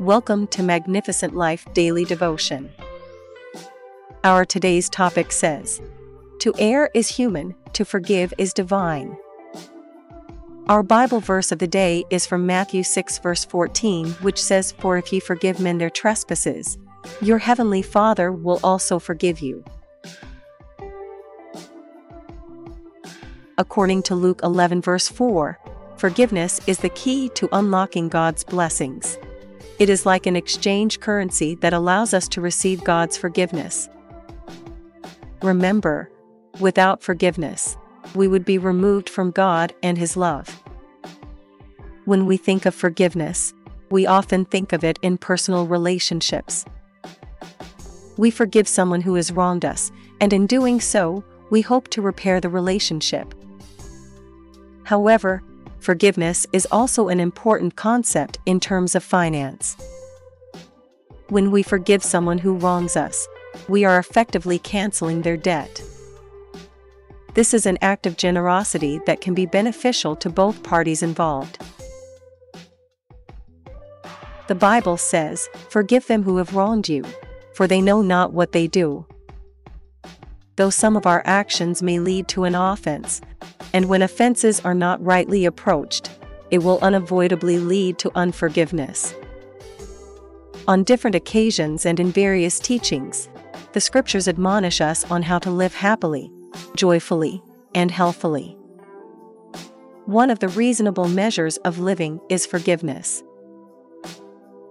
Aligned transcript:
Welcome 0.00 0.46
to 0.48 0.62
Magnificent 0.62 1.34
Life 1.34 1.66
Daily 1.74 2.04
Devotion. 2.04 2.70
Our 4.22 4.44
today's 4.44 4.88
topic 4.88 5.32
says, 5.32 5.82
To 6.38 6.54
err 6.56 6.88
is 6.94 7.08
human, 7.08 7.56
to 7.72 7.84
forgive 7.84 8.32
is 8.38 8.52
divine. 8.52 9.16
Our 10.68 10.84
Bible 10.84 11.18
verse 11.18 11.50
of 11.50 11.58
the 11.58 11.66
day 11.66 12.04
is 12.10 12.26
from 12.26 12.46
Matthew 12.46 12.84
6, 12.84 13.18
verse 13.18 13.44
14, 13.44 14.10
which 14.22 14.40
says, 14.40 14.70
For 14.70 14.96
if 14.98 15.12
ye 15.12 15.18
forgive 15.18 15.58
men 15.58 15.78
their 15.78 15.90
trespasses, 15.90 16.78
your 17.20 17.38
heavenly 17.38 17.82
Father 17.82 18.30
will 18.30 18.60
also 18.62 19.00
forgive 19.00 19.40
you. 19.40 19.64
According 23.58 24.04
to 24.04 24.14
Luke 24.14 24.42
11, 24.44 24.80
verse 24.80 25.08
4, 25.08 25.58
forgiveness 25.96 26.60
is 26.68 26.78
the 26.78 26.90
key 26.90 27.30
to 27.30 27.48
unlocking 27.50 28.08
God's 28.08 28.44
blessings. 28.44 29.18
It 29.78 29.88
is 29.88 30.04
like 30.04 30.26
an 30.26 30.34
exchange 30.34 30.98
currency 30.98 31.54
that 31.56 31.72
allows 31.72 32.12
us 32.12 32.26
to 32.28 32.40
receive 32.40 32.82
God's 32.82 33.16
forgiveness. 33.16 33.88
Remember, 35.40 36.10
without 36.58 37.00
forgiveness, 37.00 37.76
we 38.14 38.26
would 38.26 38.44
be 38.44 38.58
removed 38.58 39.08
from 39.08 39.30
God 39.30 39.72
and 39.82 39.96
His 39.96 40.16
love. 40.16 40.48
When 42.06 42.26
we 42.26 42.36
think 42.36 42.66
of 42.66 42.74
forgiveness, 42.74 43.54
we 43.90 44.04
often 44.04 44.44
think 44.44 44.72
of 44.72 44.82
it 44.82 44.98
in 45.00 45.16
personal 45.16 45.66
relationships. 45.66 46.64
We 48.16 48.32
forgive 48.32 48.66
someone 48.66 49.02
who 49.02 49.14
has 49.14 49.30
wronged 49.30 49.64
us, 49.64 49.92
and 50.20 50.32
in 50.32 50.48
doing 50.48 50.80
so, 50.80 51.22
we 51.50 51.60
hope 51.60 51.86
to 51.88 52.02
repair 52.02 52.40
the 52.40 52.48
relationship. 52.48 53.32
However, 54.82 55.42
forgiveness 55.80 56.46
is 56.52 56.66
also 56.70 57.08
an 57.08 57.20
important 57.20 57.76
concept 57.76 58.38
in 58.46 58.60
terms 58.60 58.94
of 58.94 59.02
finance. 59.02 59.76
When 61.28 61.50
we 61.50 61.62
forgive 61.62 62.02
someone 62.02 62.38
who 62.38 62.54
wrongs 62.54 62.96
us, 62.96 63.28
we 63.68 63.84
are 63.84 63.98
effectively 63.98 64.58
canceling 64.58 65.22
their 65.22 65.36
debt. 65.36 65.82
This 67.34 67.52
is 67.54 67.66
an 67.66 67.78
act 67.82 68.06
of 68.06 68.16
generosity 68.16 69.00
that 69.06 69.20
can 69.20 69.34
be 69.34 69.46
beneficial 69.46 70.16
to 70.16 70.30
both 70.30 70.62
parties 70.62 71.02
involved. 71.02 71.58
The 74.48 74.54
Bible 74.54 74.96
says, 74.96 75.48
Forgive 75.68 76.06
them 76.06 76.22
who 76.22 76.38
have 76.38 76.54
wronged 76.54 76.88
you, 76.88 77.04
for 77.54 77.66
they 77.66 77.82
know 77.82 78.00
not 78.00 78.32
what 78.32 78.52
they 78.52 78.66
do. 78.66 79.06
Though 80.56 80.70
some 80.70 80.96
of 80.96 81.06
our 81.06 81.22
actions 81.26 81.82
may 81.82 82.00
lead 82.00 82.28
to 82.28 82.44
an 82.44 82.54
offense, 82.54 83.20
and 83.72 83.88
when 83.88 84.02
offenses 84.02 84.60
are 84.60 84.74
not 84.74 85.04
rightly 85.04 85.44
approached, 85.44 86.10
it 86.50 86.58
will 86.58 86.78
unavoidably 86.80 87.58
lead 87.58 87.98
to 87.98 88.10
unforgiveness. 88.14 89.14
On 90.66 90.84
different 90.84 91.14
occasions 91.14 91.86
and 91.86 91.98
in 91.98 92.12
various 92.12 92.58
teachings, 92.58 93.28
the 93.72 93.80
scriptures 93.80 94.28
admonish 94.28 94.80
us 94.80 95.10
on 95.10 95.22
how 95.22 95.38
to 95.38 95.50
live 95.50 95.74
happily, 95.74 96.30
joyfully, 96.76 97.42
and 97.74 97.90
healthfully. 97.90 98.56
One 100.06 100.30
of 100.30 100.38
the 100.38 100.48
reasonable 100.48 101.08
measures 101.08 101.58
of 101.58 101.78
living 101.78 102.20
is 102.28 102.46
forgiveness. 102.46 103.22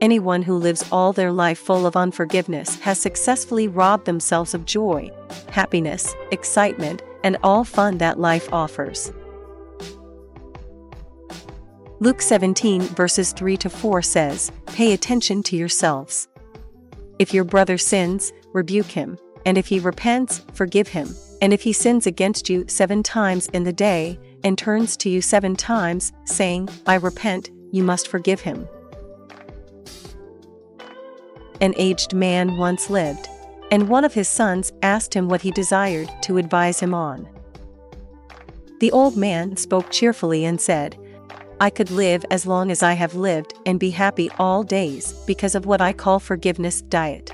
Anyone 0.00 0.42
who 0.42 0.56
lives 0.56 0.84
all 0.92 1.12
their 1.12 1.32
life 1.32 1.58
full 1.58 1.86
of 1.86 1.96
unforgiveness 1.96 2.78
has 2.80 2.98
successfully 2.98 3.68
robbed 3.68 4.04
themselves 4.04 4.54
of 4.54 4.64
joy, 4.64 5.10
happiness, 5.48 6.14
excitement, 6.30 7.02
and 7.24 7.38
all 7.42 7.64
fun 7.64 7.98
that 7.98 8.20
life 8.20 8.52
offers. 8.52 9.12
Luke 11.98 12.20
17 12.20 12.82
verses 12.82 13.32
3 13.32 13.56
to 13.56 13.70
4 13.70 14.02
says, 14.02 14.52
Pay 14.66 14.92
attention 14.92 15.42
to 15.44 15.56
yourselves. 15.56 16.28
If 17.18 17.32
your 17.32 17.44
brother 17.44 17.78
sins, 17.78 18.32
rebuke 18.52 18.86
him, 18.86 19.18
and 19.46 19.56
if 19.56 19.66
he 19.66 19.80
repents, 19.80 20.42
forgive 20.52 20.88
him, 20.88 21.08
and 21.40 21.52
if 21.52 21.62
he 21.62 21.72
sins 21.72 22.06
against 22.06 22.50
you 22.50 22.66
seven 22.68 23.02
times 23.02 23.48
in 23.48 23.64
the 23.64 23.72
day, 23.72 24.18
and 24.44 24.58
turns 24.58 24.96
to 24.98 25.08
you 25.08 25.22
seven 25.22 25.56
times, 25.56 26.12
saying, 26.26 26.68
I 26.86 26.96
repent, 26.96 27.50
you 27.72 27.82
must 27.82 28.08
forgive 28.08 28.40
him. 28.40 28.68
An 31.60 31.72
aged 31.78 32.12
man 32.12 32.58
once 32.58 32.90
lived 32.90 33.28
and 33.74 33.88
one 33.88 34.04
of 34.04 34.14
his 34.14 34.28
sons 34.28 34.72
asked 34.82 35.12
him 35.14 35.28
what 35.28 35.42
he 35.42 35.50
desired 35.50 36.08
to 36.22 36.38
advise 36.38 36.78
him 36.78 36.94
on. 36.94 37.28
The 38.78 38.92
old 38.92 39.16
man 39.16 39.56
spoke 39.56 39.90
cheerfully 39.90 40.44
and 40.44 40.60
said, 40.60 40.96
I 41.60 41.70
could 41.70 41.90
live 41.90 42.24
as 42.30 42.46
long 42.46 42.70
as 42.70 42.84
I 42.84 42.92
have 42.92 43.16
lived 43.16 43.54
and 43.66 43.80
be 43.80 43.90
happy 43.90 44.30
all 44.38 44.62
days 44.62 45.12
because 45.26 45.56
of 45.56 45.66
what 45.66 45.80
I 45.80 45.92
call 45.92 46.20
forgiveness 46.20 46.82
diet. 46.82 47.32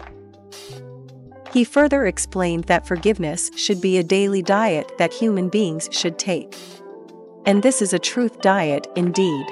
He 1.52 1.62
further 1.62 2.06
explained 2.06 2.64
that 2.64 2.86
forgiveness 2.86 3.50
should 3.54 3.82
be 3.82 3.98
a 3.98 4.02
daily 4.02 4.40
diet 4.40 4.90
that 4.96 5.12
human 5.12 5.50
beings 5.50 5.90
should 5.92 6.18
take. 6.18 6.56
And 7.44 7.62
this 7.62 7.82
is 7.82 7.92
a 7.92 7.98
truth 7.98 8.40
diet 8.40 8.86
indeed. 8.96 9.44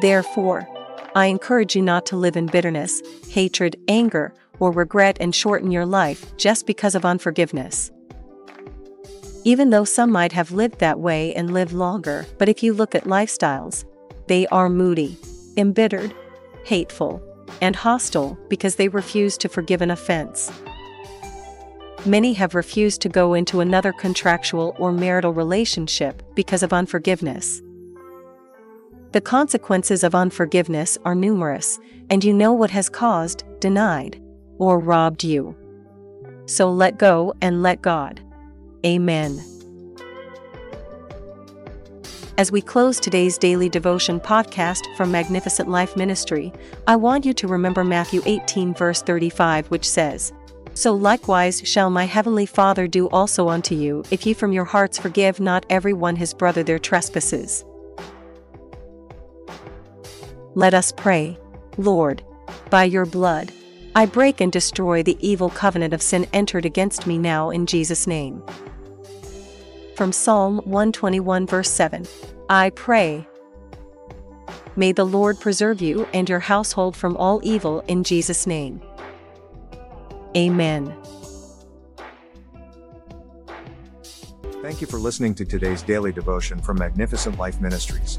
Therefore, 0.00 0.66
I 1.14 1.26
encourage 1.26 1.76
you 1.76 1.82
not 1.82 2.06
to 2.06 2.16
live 2.16 2.36
in 2.36 2.46
bitterness, 2.46 3.02
hatred, 3.28 3.76
anger, 3.86 4.32
or 4.60 4.72
regret 4.72 5.18
and 5.20 5.34
shorten 5.34 5.70
your 5.70 5.84
life 5.84 6.34
just 6.38 6.66
because 6.66 6.94
of 6.94 7.04
unforgiveness. 7.04 7.90
Even 9.44 9.70
though 9.70 9.84
some 9.84 10.10
might 10.10 10.32
have 10.32 10.52
lived 10.52 10.78
that 10.78 11.00
way 11.00 11.34
and 11.34 11.52
lived 11.52 11.72
longer, 11.72 12.24
but 12.38 12.48
if 12.48 12.62
you 12.62 12.72
look 12.72 12.94
at 12.94 13.04
lifestyles, 13.04 13.84
they 14.28 14.46
are 14.46 14.70
moody, 14.70 15.18
embittered, 15.56 16.14
hateful, 16.64 17.22
and 17.60 17.76
hostile 17.76 18.38
because 18.48 18.76
they 18.76 18.88
refuse 18.88 19.36
to 19.36 19.48
forgive 19.48 19.82
an 19.82 19.90
offense. 19.90 20.50
Many 22.06 22.32
have 22.32 22.54
refused 22.54 23.02
to 23.02 23.08
go 23.08 23.34
into 23.34 23.60
another 23.60 23.92
contractual 23.92 24.74
or 24.78 24.92
marital 24.92 25.32
relationship 25.34 26.22
because 26.34 26.62
of 26.62 26.72
unforgiveness. 26.72 27.60
The 29.12 29.20
consequences 29.20 30.04
of 30.04 30.14
unforgiveness 30.14 30.96
are 31.04 31.14
numerous, 31.14 31.78
and 32.08 32.24
you 32.24 32.32
know 32.32 32.54
what 32.54 32.70
has 32.70 32.88
caused, 32.88 33.44
denied, 33.60 34.18
or 34.56 34.78
robbed 34.78 35.22
you. 35.22 35.54
So 36.46 36.72
let 36.72 36.96
go 36.96 37.34
and 37.42 37.62
let 37.62 37.82
God. 37.82 38.22
Amen. 38.86 39.38
As 42.38 42.50
we 42.50 42.62
close 42.62 42.98
today's 42.98 43.36
daily 43.36 43.68
devotion 43.68 44.18
podcast 44.18 44.80
from 44.96 45.12
Magnificent 45.12 45.68
Life 45.68 45.94
Ministry, 45.94 46.50
I 46.86 46.96
want 46.96 47.26
you 47.26 47.34
to 47.34 47.46
remember 47.46 47.84
Matthew 47.84 48.22
18, 48.24 48.72
verse 48.72 49.02
35, 49.02 49.66
which 49.66 49.86
says, 49.86 50.32
So 50.72 50.94
likewise 50.94 51.60
shall 51.66 51.90
my 51.90 52.04
heavenly 52.06 52.46
Father 52.46 52.88
do 52.88 53.10
also 53.10 53.50
unto 53.50 53.74
you, 53.74 54.04
if 54.10 54.24
ye 54.24 54.32
from 54.32 54.52
your 54.52 54.64
hearts 54.64 54.98
forgive 54.98 55.38
not 55.38 55.66
every 55.68 55.92
one 55.92 56.16
his 56.16 56.32
brother 56.32 56.62
their 56.62 56.78
trespasses. 56.78 57.66
Let 60.54 60.74
us 60.74 60.92
pray. 60.92 61.38
Lord, 61.78 62.22
by 62.68 62.84
your 62.84 63.06
blood, 63.06 63.50
I 63.94 64.04
break 64.06 64.40
and 64.40 64.52
destroy 64.52 65.02
the 65.02 65.16
evil 65.26 65.48
covenant 65.48 65.94
of 65.94 66.02
sin 66.02 66.26
entered 66.32 66.66
against 66.66 67.06
me 67.06 67.16
now 67.16 67.50
in 67.50 67.66
Jesus' 67.66 68.06
name. 68.06 68.42
From 69.96 70.12
Psalm 70.12 70.58
121, 70.64 71.46
verse 71.46 71.70
7 71.70 72.06
I 72.50 72.70
pray. 72.70 73.26
May 74.76 74.92
the 74.92 75.04
Lord 75.04 75.40
preserve 75.40 75.80
you 75.80 76.06
and 76.12 76.28
your 76.28 76.40
household 76.40 76.96
from 76.96 77.16
all 77.16 77.40
evil 77.42 77.80
in 77.88 78.04
Jesus' 78.04 78.46
name. 78.46 78.82
Amen. 80.36 80.94
Thank 84.62 84.80
you 84.80 84.86
for 84.86 84.98
listening 84.98 85.34
to 85.36 85.44
today's 85.44 85.82
daily 85.82 86.12
devotion 86.12 86.60
from 86.60 86.78
Magnificent 86.78 87.38
Life 87.38 87.60
Ministries. 87.60 88.18